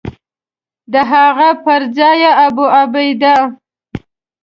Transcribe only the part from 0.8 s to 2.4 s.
د هغه پر ځای یې